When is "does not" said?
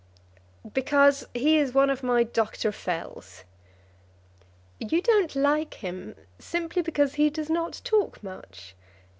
7.29-7.79